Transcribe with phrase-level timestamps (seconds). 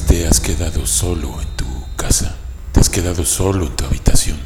[0.00, 1.66] te has quedado solo en tu
[1.96, 2.34] casa?
[2.72, 4.38] ¿Te has quedado solo en tu habitación?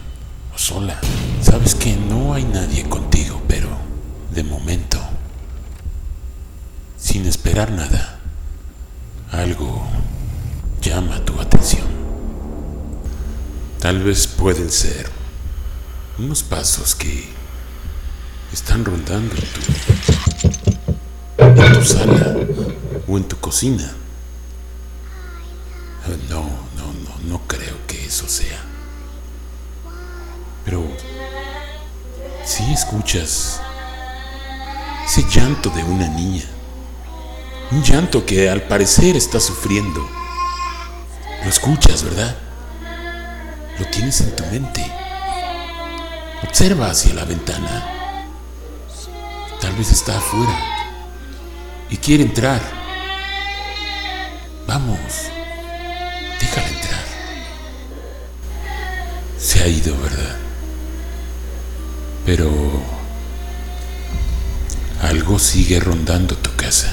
[0.52, 0.98] ¿O sola?
[1.40, 3.68] Sabes que no hay nadie contigo, pero
[4.34, 4.98] de momento,
[6.98, 8.18] sin esperar nada,
[9.30, 9.86] algo
[10.82, 11.86] llama tu atención.
[13.78, 15.08] Tal vez pueden ser
[16.18, 17.28] unos pasos que
[18.52, 22.36] están rondando tu, en tu sala
[23.06, 23.92] o en tu cocina.
[26.28, 26.42] No,
[26.76, 28.60] no, no, no creo que eso sea.
[30.64, 30.86] Pero
[32.44, 33.60] si escuchas
[35.04, 36.44] ese llanto de una niña,
[37.72, 40.08] un llanto que al parecer está sufriendo.
[41.42, 42.36] Lo escuchas, ¿verdad?
[43.78, 44.90] Lo tienes en tu mente.
[46.42, 47.84] Observa hacia la ventana.
[49.60, 50.58] Tal vez está afuera
[51.90, 52.60] y quiere entrar.
[54.66, 55.30] Vamos,
[59.46, 60.34] Se ha ido, ¿verdad?
[62.24, 62.50] Pero
[65.02, 66.92] algo sigue rondando tu casa.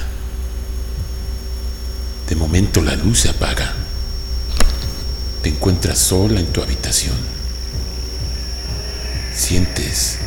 [2.30, 3.74] De momento la luz se apaga.
[5.42, 7.16] Te encuentras sola en tu habitación.
[9.36, 10.20] Sientes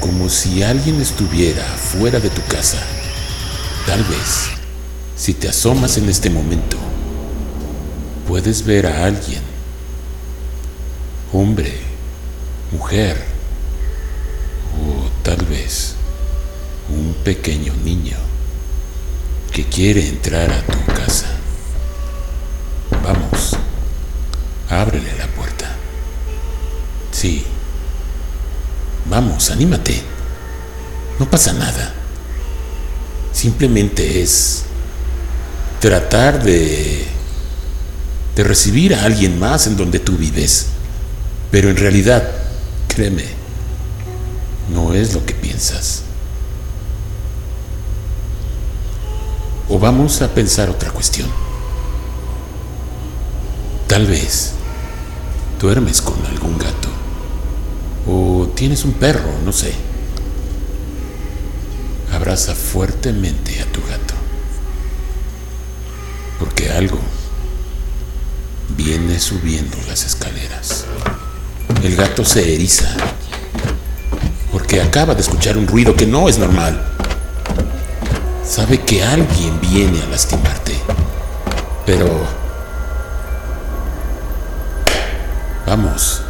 [0.00, 2.78] como si alguien estuviera fuera de tu casa.
[3.86, 4.48] Tal vez,
[5.16, 6.78] si te asomas en este momento,
[8.26, 9.37] puedes ver a alguien.
[11.32, 11.72] Hombre,
[12.72, 13.22] mujer,
[14.74, 15.94] o tal vez
[16.88, 18.16] un pequeño niño
[19.52, 21.26] que quiere entrar a tu casa.
[23.02, 23.56] Vamos,
[24.70, 25.74] ábrele la puerta.
[27.12, 27.44] Sí.
[29.10, 30.02] Vamos, anímate.
[31.18, 31.94] No pasa nada.
[33.32, 34.64] Simplemente es
[35.80, 37.08] tratar de
[38.38, 40.68] de recibir a alguien más en donde tú vives.
[41.50, 42.22] Pero en realidad,
[42.88, 43.24] créeme,
[44.72, 46.02] no es lo que piensas.
[49.68, 51.28] O vamos a pensar otra cuestión.
[53.86, 54.52] Tal vez
[55.60, 56.88] duermes con algún gato.
[58.06, 59.72] O tienes un perro, no sé.
[62.12, 64.14] Abraza fuertemente a tu gato.
[66.38, 66.98] Porque algo
[68.76, 70.86] viene subiendo las escaleras.
[71.82, 72.88] El gato se eriza.
[74.52, 76.88] Porque acaba de escuchar un ruido que no es normal
[78.48, 80.80] sabe que alguien viene a lastimarte.
[81.84, 82.26] Pero...
[85.66, 86.22] Vamos.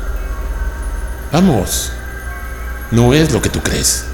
[1.32, 1.92] Vamos.
[2.90, 4.04] No es lo que tú crees.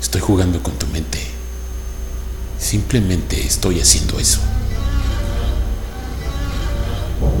[0.00, 1.20] Estoy jugando con tu mente.
[2.58, 4.40] Simplemente estoy haciendo eso.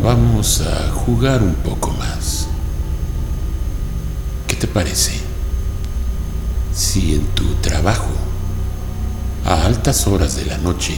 [0.04, 2.46] Vamos a jugar un poco más.
[4.46, 5.24] ¿Qué te parece?
[6.74, 8.10] si en tu trabajo,
[9.44, 10.94] a altas horas de la noche,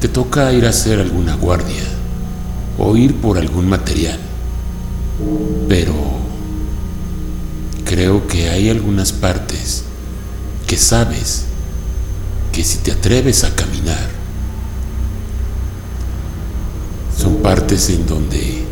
[0.00, 1.82] te toca ir a hacer alguna guardia
[2.78, 4.18] o ir por algún material,
[5.68, 5.94] pero
[7.84, 9.84] creo que hay algunas partes
[10.66, 11.46] que sabes
[12.52, 14.08] que si te atreves a caminar,
[17.24, 18.64] son partes en donde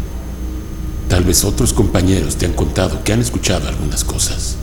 [1.09, 4.57] tal vez otros compañeros te han contado que han escuchado algunas cosas.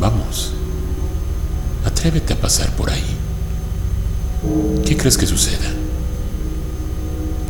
[0.00, 0.54] Vamos,
[1.84, 3.04] atrévete a pasar por ahí.
[4.86, 5.68] ¿Qué crees que suceda?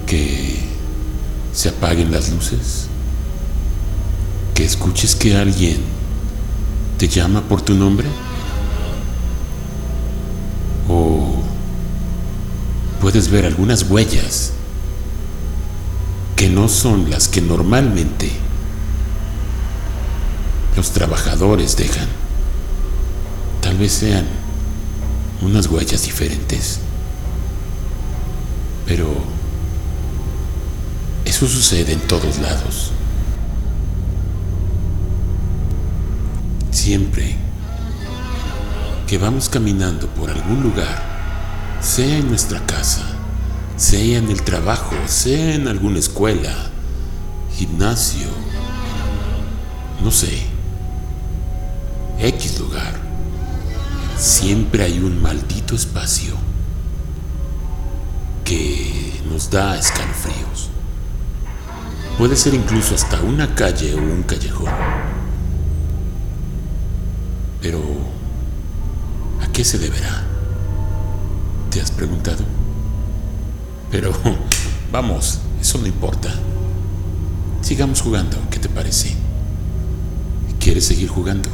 [0.04, 0.59] ¿Que
[1.53, 2.88] se apaguen las luces?
[4.53, 5.78] ¿Que escuches que alguien
[6.98, 8.09] te llama por tu nombre?
[10.89, 11.36] ¿O
[13.00, 14.54] puedes ver algunas huellas
[16.38, 18.30] que no son las que normalmente
[20.76, 22.06] los trabajadores dejan?
[23.60, 24.24] Tal vez sean
[25.42, 26.78] unas huellas diferentes.
[28.86, 29.08] Pero
[31.24, 32.92] eso sucede en todos lados.
[36.70, 37.34] Siempre
[39.08, 41.02] que vamos caminando por algún lugar,
[41.80, 43.17] sea en nuestra casa,
[43.78, 46.53] sea en el trabajo, sea en alguna escuela,
[47.54, 48.28] gimnasio,
[50.04, 50.42] no sé,
[52.19, 52.95] X lugar,
[54.19, 56.34] siempre hay un maldito espacio
[58.45, 60.71] que nos da escalofríos.
[62.19, 64.72] Puede ser incluso hasta una calle o un callejón.
[67.63, 67.81] Pero,
[69.41, 70.24] ¿a qué se deberá?
[71.71, 72.58] te has preguntado?
[73.90, 74.12] Pero
[74.92, 76.32] vamos, eso no importa.
[77.62, 79.14] Sigamos jugando, ¿qué te parece?
[80.60, 81.48] ¿Quieres seguir jugando?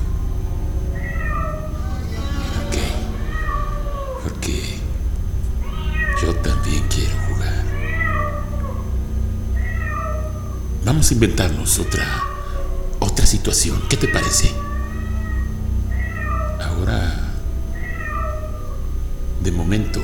[2.67, 2.77] Ok,
[4.23, 4.79] porque
[6.23, 7.65] yo también quiero jugar.
[10.85, 12.35] Vamos a inventarnos otra
[13.05, 14.51] otra situación, ¿qué te parece?
[16.61, 17.33] Ahora
[19.43, 20.01] de momento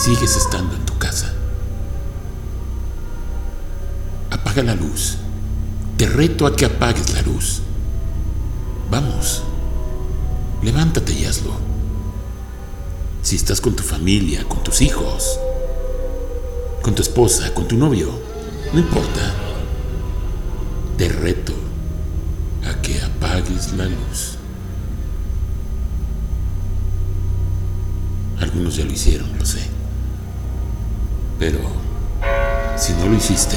[0.00, 1.30] sigues estando en tu casa.
[4.30, 5.18] Apaga la luz.
[5.98, 7.60] Te reto a que apagues la luz.
[8.90, 9.42] Vamos.
[10.62, 11.52] Levántate y hazlo.
[13.22, 15.38] Si estás con tu familia, con tus hijos,
[16.80, 18.10] con tu esposa, con tu novio,
[18.72, 19.34] no importa.
[20.96, 21.52] Te reto
[22.66, 24.38] a que apagues la luz.
[28.40, 29.79] Algunos ya lo hicieron, lo sé.
[31.40, 31.58] Pero
[32.76, 33.56] si no lo hiciste,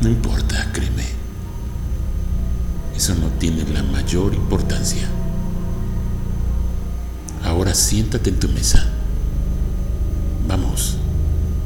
[0.00, 1.04] no importa, créeme.
[2.96, 5.08] Eso no tiene la mayor importancia.
[7.42, 8.86] Ahora siéntate en tu mesa.
[10.46, 10.96] Vamos.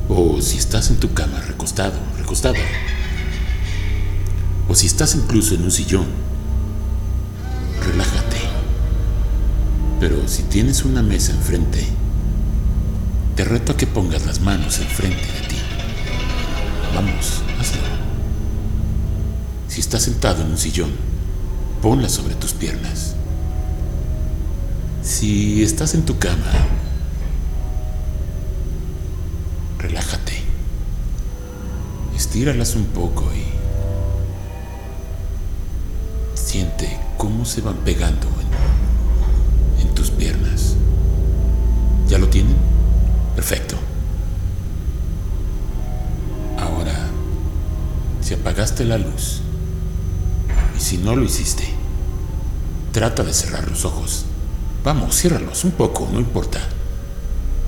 [0.08, 2.56] O si estás en tu cama recostado, recostado.
[4.70, 6.06] O si estás incluso en un sillón,
[7.84, 8.38] relájate.
[10.00, 11.86] Pero si tienes una mesa enfrente,
[13.36, 15.56] te reto a que pongas las manos enfrente de ti.
[16.94, 17.82] Vamos, hazlo.
[19.68, 20.90] Si estás sentado en un sillón,
[21.82, 23.14] ponla sobre tus piernas.
[25.02, 26.50] Si estás en tu cama,
[29.78, 30.40] relájate.
[32.16, 33.44] Estíralas un poco y
[36.34, 38.28] siente cómo se van pegando
[39.78, 40.74] en, en tus piernas.
[42.08, 42.75] ¿Ya lo tienen?
[43.36, 43.76] Perfecto.
[46.58, 46.94] Ahora,
[48.22, 49.42] si apagaste la luz,
[50.76, 51.64] y si no lo hiciste,
[52.92, 54.24] trata de cerrar los ojos.
[54.82, 56.60] Vamos, ciérralos un poco, no importa.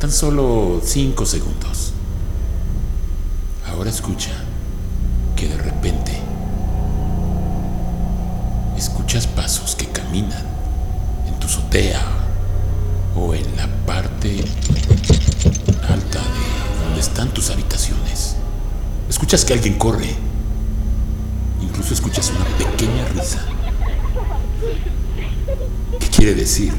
[0.01, 1.93] Tan solo cinco segundos.
[3.69, 4.31] Ahora escucha
[5.37, 6.19] que de repente
[8.77, 10.47] escuchas pasos que caminan
[11.27, 12.01] en tu azotea
[13.17, 13.45] o en
[19.29, 20.09] Escuchas que alguien corre.
[21.61, 23.45] Incluso escuchas una pequeña risa.
[26.01, 26.73] ¿Qué quiere decir?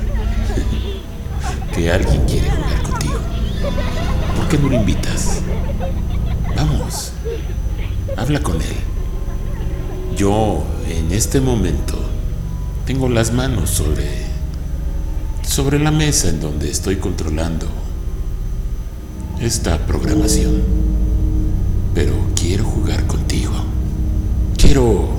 [1.75, 3.19] que alguien quiere jugar contigo.
[4.35, 5.41] ¿Por qué no lo invitas?
[6.55, 7.11] Vamos,
[8.17, 8.77] habla con él.
[10.17, 11.99] Yo, en este momento,
[12.87, 14.25] tengo las manos sobre
[15.43, 17.67] sobre la mesa en donde estoy controlando
[19.39, 20.88] esta programación.
[21.99, 23.51] Pero quiero jugar contigo.
[24.55, 25.09] Quiero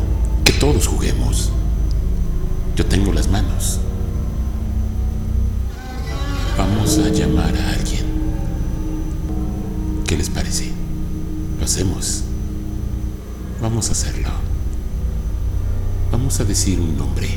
[0.42, 1.50] que todos juguemos.
[2.74, 3.80] Yo tengo las manos.
[6.56, 8.06] Vamos a llamar a alguien.
[10.06, 10.70] ¿Qué les parece?
[11.58, 12.22] Lo hacemos.
[13.60, 14.30] Vamos a hacerlo.
[16.10, 17.28] Vamos a decir un nombre.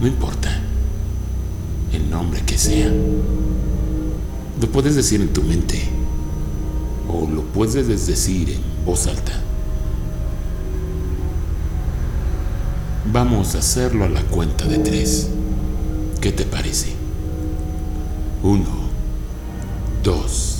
[0.00, 0.62] No importa.
[1.92, 2.90] El nombre que sea.
[4.58, 5.82] Lo puedes decir en tu mente.
[7.06, 9.32] O lo puedes decir en voz alta.
[13.12, 15.28] Vamos a hacerlo a la cuenta de tres.
[16.22, 16.94] ¿Qué te parece?
[18.42, 18.88] Uno,
[20.02, 20.57] dos,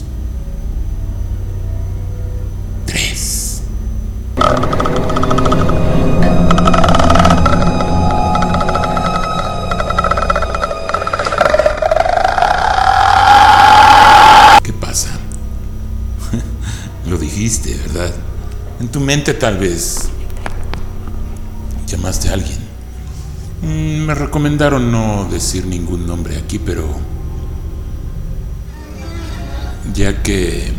[18.93, 20.09] Tu mente tal vez
[21.87, 22.59] llamaste a alguien.
[23.63, 26.87] Mm, Me recomendaron no decir ningún nombre aquí, pero
[29.95, 30.73] ya que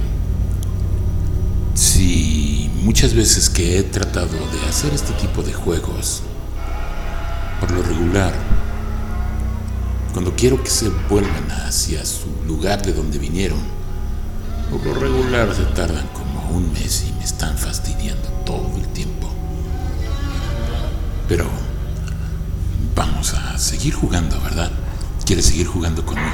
[1.76, 6.24] si muchas veces que he tratado de hacer este tipo de juegos,
[7.60, 8.34] por lo regular,
[10.14, 13.60] cuando quiero que se vuelvan hacia su lugar de donde vinieron,
[14.72, 19.30] por lo regular se tardan como un mes y me están fastidiando todo el tiempo.
[21.28, 21.46] Pero
[22.96, 24.72] vamos a seguir jugando, ¿verdad?
[25.26, 26.28] ¿Quieres seguir jugando conmigo?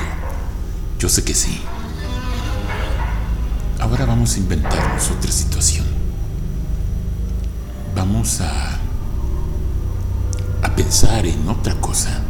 [0.99, 1.61] Yo sé que sí.
[3.79, 5.85] Ahora vamos a inventarnos otra situación.
[7.95, 8.79] Vamos a
[10.65, 12.21] a pensar en otra cosa.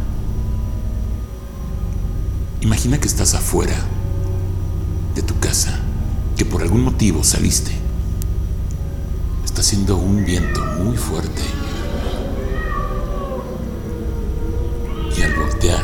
[2.60, 3.74] Imagina que estás afuera
[5.14, 5.78] de tu casa,
[6.36, 7.75] que por algún motivo saliste.
[9.56, 11.40] Está haciendo un viento muy fuerte.
[15.16, 15.82] Y al voltear,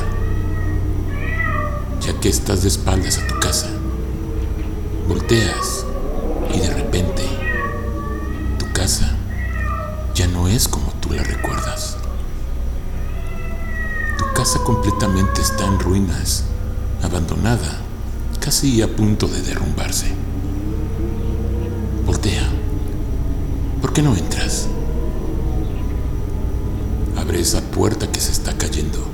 [2.02, 3.70] ya que estás de espaldas a tu casa,
[5.08, 5.86] volteas
[6.54, 7.22] y de repente
[8.58, 9.16] tu casa
[10.14, 11.96] ya no es como tú la recuerdas.
[14.18, 16.44] Tu casa completamente está en ruinas,
[17.02, 17.78] abandonada,
[18.38, 20.31] casi a punto de derrumbarse.
[23.92, 24.68] ¿Por qué no entras?
[27.14, 29.04] Abre esa puerta que se está cayendo.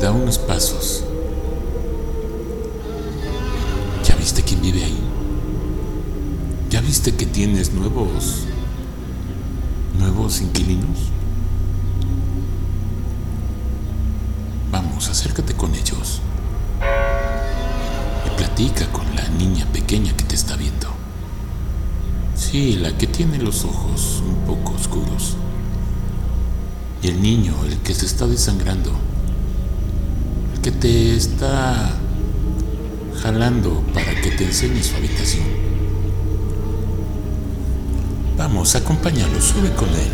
[0.00, 1.04] Da unos pasos.
[4.02, 4.98] ¿Ya viste quién vive ahí?
[6.70, 8.46] ¿Ya viste que tienes nuevos
[9.98, 11.10] nuevos inquilinos?
[14.72, 16.22] Vamos, acércate con ellos
[18.26, 20.77] y platica con la niña pequeña que te está viendo.
[22.50, 25.36] Sí, la que tiene los ojos un poco oscuros.
[27.02, 28.90] Y el niño, el que se está desangrando.
[30.54, 31.94] El que te está
[33.20, 35.44] jalando para que te enseñe su habitación.
[38.38, 40.12] Vamos, acompáñalo, sube con él.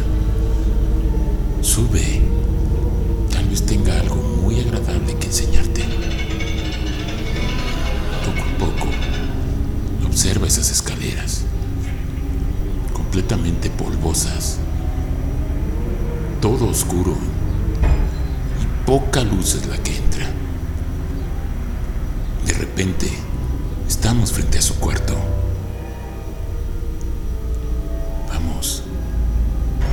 [1.62, 2.20] Sube.
[3.30, 5.84] Tal vez tenga algo muy agradable que enseñarte.
[8.24, 8.88] Poco a poco,
[10.04, 11.44] observa esas escaleras,
[13.14, 14.58] completamente polvosas,
[16.40, 17.16] todo oscuro
[18.60, 20.26] y poca luz es la que entra.
[22.44, 23.08] De repente,
[23.86, 25.14] estamos frente a su cuarto.
[28.30, 28.82] Vamos,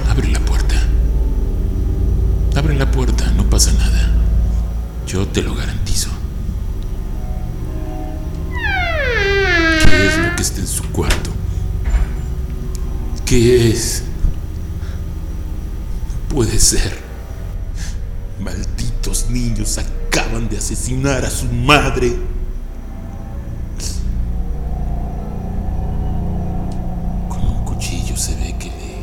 [0.10, 0.82] abre la puerta.
[2.56, 4.16] Abre la puerta, no pasa nada.
[5.06, 5.91] Yo te lo garantizo.
[13.32, 14.04] ¿Qué es?
[16.10, 17.00] No puede ser.
[18.42, 22.12] Malditos niños acaban de asesinar a su madre.
[27.30, 28.98] Con un cuchillo se ve que le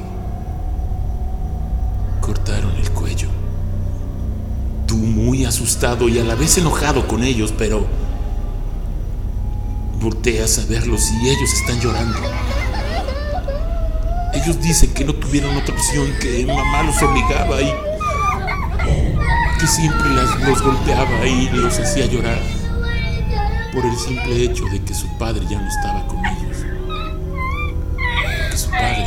[2.20, 3.28] cortaron el cuello.
[4.86, 7.86] Tú muy asustado y a la vez enojado con ellos, pero
[10.02, 12.18] volteas a verlos y ellos están llorando.
[14.40, 17.74] Ellos dicen que no tuvieron otra opción, que mamá los obligaba y
[19.58, 22.38] que siempre los golpeaba y los hacía llorar
[23.72, 26.56] por el simple hecho de que su padre ya no estaba con ellos.
[28.52, 29.06] Que su padre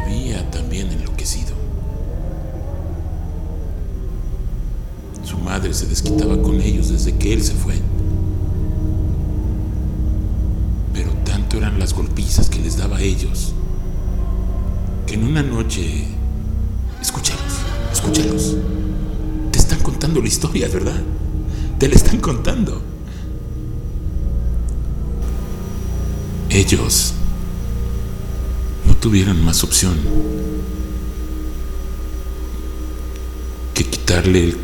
[0.00, 1.56] había también enloquecido.
[5.24, 7.87] Su madre se desquitaba con ellos desde que él se fue.
[11.94, 13.52] Golpizas que les daba a ellos
[15.06, 16.06] que en una noche...
[17.00, 17.54] Escúchalos,
[17.92, 18.56] escúchalos.
[19.52, 21.00] Te están contando la historia, ¿verdad?
[21.78, 22.82] Te la están contando.
[26.50, 27.14] Ellos
[28.86, 29.96] no tuvieron más opción
[33.74, 34.58] que quitarle el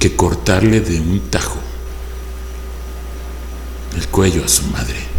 [0.00, 1.60] que cortarle de un tajo
[3.96, 5.12] el cuello a su madre.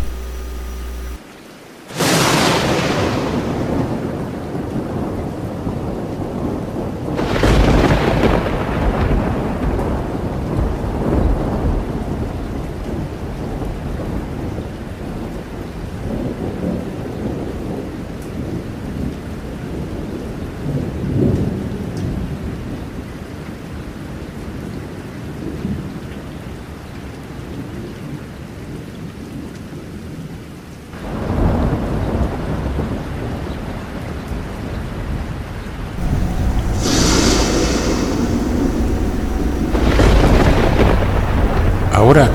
[42.03, 42.29] Ahora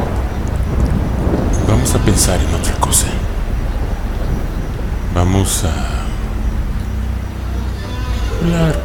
[1.68, 3.06] vamos a pensar en otra cosa.
[5.14, 6.04] Vamos a
[8.40, 8.80] hablar,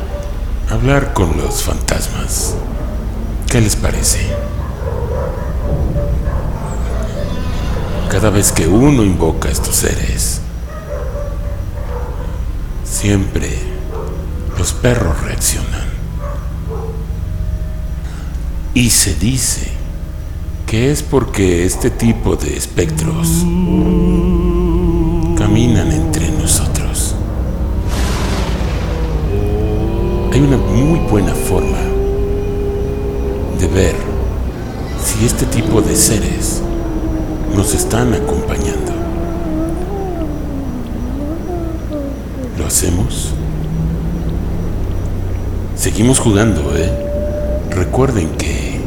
[0.70, 2.56] hablar con los fantasmas.
[3.50, 4.13] ¿Qué les parece?
[8.10, 10.42] Cada vez que uno invoca a estos seres,
[12.84, 13.50] siempre
[14.58, 15.90] los perros reaccionan.
[18.74, 19.72] Y se dice
[20.68, 23.28] que es porque este tipo de espectros
[25.38, 27.16] caminan entre nosotros.
[30.32, 31.78] Hay una muy buena forma
[33.60, 34.13] de ver
[35.14, 36.62] si este tipo de seres
[37.56, 38.92] nos están acompañando.
[42.58, 43.32] ¿Lo hacemos?
[45.76, 46.92] Seguimos jugando, ¿eh?
[47.70, 48.80] Recuerden que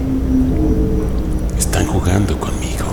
[1.59, 2.87] están jugando conmigo.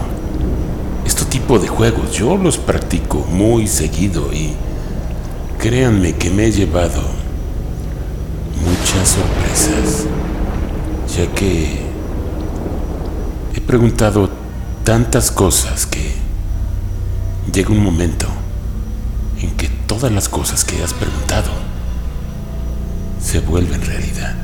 [1.06, 4.54] Este tipo de juegos yo los practico muy seguido y
[5.58, 7.02] créanme que me he llevado
[8.64, 10.06] muchas sorpresas,
[11.18, 11.93] ya que
[13.74, 14.30] preguntado
[14.84, 16.14] tantas cosas que
[17.52, 18.28] llega un momento
[19.42, 21.50] en que todas las cosas que has preguntado
[23.20, 24.36] se vuelven realidad.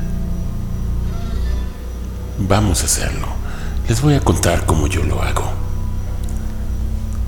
[2.40, 3.28] Vamos a hacerlo.
[3.88, 5.44] Les voy a contar cómo yo lo hago.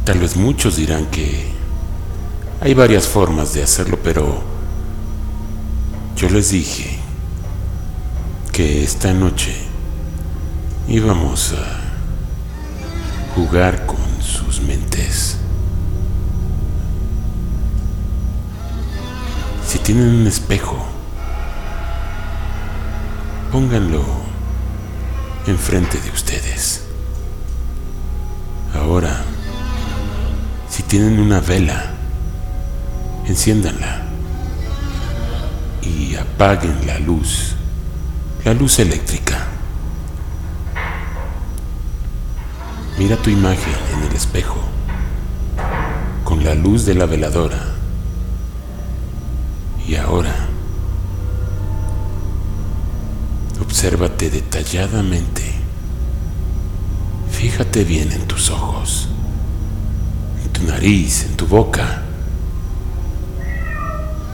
[0.04, 1.52] Tal vez muchos dirán que
[2.62, 4.42] hay varias formas de hacerlo, pero
[6.16, 6.98] yo les dije
[8.52, 9.56] que esta noche
[10.88, 11.81] íbamos a
[13.36, 15.38] jugar con sus mentes.
[19.66, 20.78] Si tienen un espejo,
[23.52, 24.04] pónganlo
[25.48, 26.84] enfrente de ustedes.
[28.76, 29.24] Ahora,
[30.70, 31.94] si tienen una vela,
[33.28, 34.02] enciéndanla
[35.82, 37.56] y apaguen la luz,
[38.44, 39.41] la luz eléctrica.
[43.02, 44.58] Mira tu imagen en el espejo
[46.24, 47.74] con la luz de la veladora.
[49.88, 50.36] Y ahora,
[53.60, 55.52] obsérvate detalladamente.
[57.32, 59.10] Fíjate bien en tus ojos,
[60.44, 62.04] en tu nariz, en tu boca.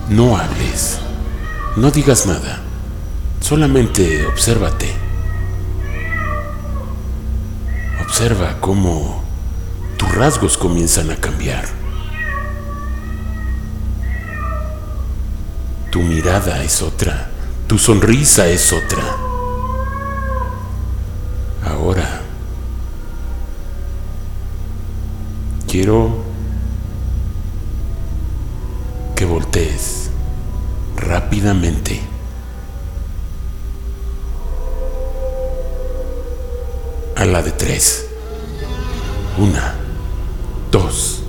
[0.10, 1.00] No hables,
[1.78, 2.60] no digas nada,
[3.40, 5.07] solamente obsérvate.
[8.20, 9.22] Observa cómo
[9.96, 11.66] tus rasgos comienzan a cambiar.
[15.92, 17.30] Tu mirada es otra,
[17.68, 19.04] tu sonrisa es otra.
[21.64, 22.24] Ahora,
[25.68, 26.10] quiero
[29.16, 30.10] que voltees
[30.96, 32.02] rápidamente.
[37.16, 38.07] A la de tres.
[39.40, 39.76] Una,
[40.72, 41.22] dos,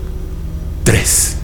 [0.82, 1.36] tres.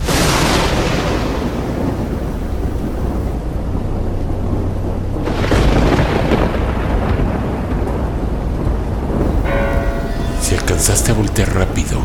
[10.41, 11.99] Si alcanzaste a voltear rápido,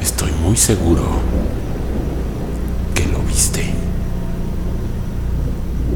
[0.00, 1.02] estoy muy seguro
[2.94, 3.74] que lo viste.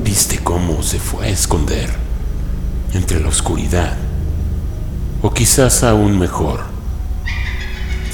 [0.02, 1.90] Viste cómo se fue a esconder
[2.92, 3.96] entre la oscuridad.
[5.22, 6.69] O quizás aún mejor,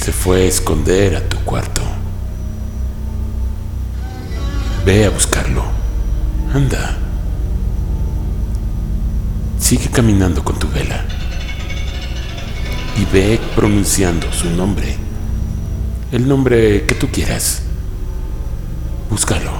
[0.07, 1.83] se fue a esconder a tu cuarto.
[4.85, 5.64] Ve a buscarlo.
[6.55, 6.97] Anda.
[9.59, 11.05] Sigue caminando con tu vela.
[12.97, 14.97] Y ve pronunciando su nombre.
[16.12, 17.62] El nombre que tú quieras.
[19.11, 19.51] Búscalo.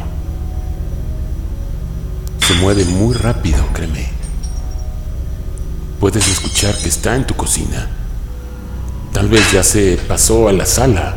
[2.39, 4.11] Se mueve muy rápido, créeme.
[5.99, 7.96] Puedes escuchar que está en tu cocina.
[9.17, 11.17] Tal vez ya se pasó a la sala.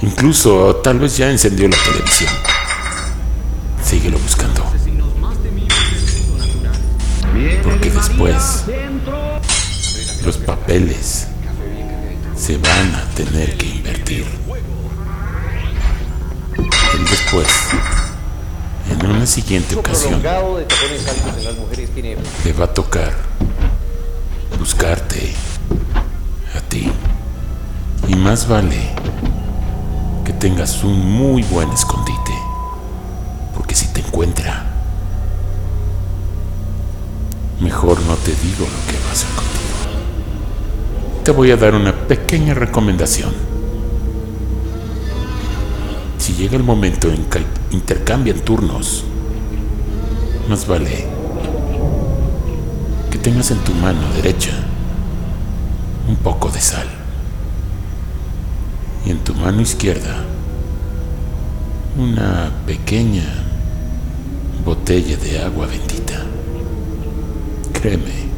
[0.00, 2.32] Incluso tal vez ya encendió la televisión.
[3.84, 4.64] Síguelo buscando.
[7.62, 8.64] Porque después
[10.24, 11.26] los papeles
[12.34, 14.24] se van a tener que invertir.
[16.56, 17.46] Y después,
[18.90, 20.22] en una siguiente ocasión,
[22.42, 23.12] le va a tocar
[24.58, 25.34] buscarte
[26.54, 26.90] a ti.
[28.06, 28.90] Y más vale
[30.24, 32.34] que tengas un muy buen escondite.
[33.54, 34.66] Porque si te encuentra,
[37.60, 39.64] mejor no te digo lo que va a hacer contigo.
[41.24, 43.32] Te voy a dar una pequeña recomendación.
[46.18, 49.04] Si llega el momento en que intercambian turnos,
[50.48, 51.06] más vale
[53.10, 54.52] que tengas en tu mano derecha
[56.06, 57.03] un poco de sal
[59.06, 60.24] y en tu mano izquierda
[61.96, 63.24] una pequeña
[64.64, 66.24] botella de agua bendita.
[67.72, 68.28] Créeme,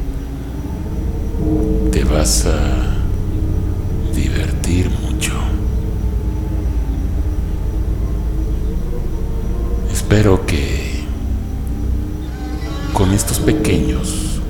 [1.90, 2.96] te vas a
[4.14, 5.32] divertir mucho.
[9.92, 11.04] Espero que
[12.92, 14.40] con estos pequeños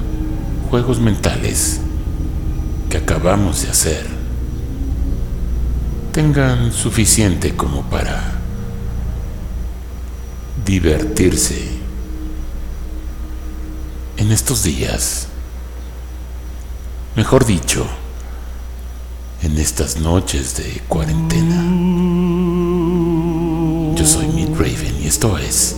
[0.71, 1.81] juegos mentales
[2.91, 4.16] que acabamos de hacer
[6.17, 8.41] tengan suficiente como para
[10.65, 11.69] divertirse
[14.17, 15.27] en estos días.
[17.17, 17.87] Mejor dicho,
[19.43, 21.63] en estas noches de cuarentena.
[23.95, 25.77] Yo soy Mick Raven y esto es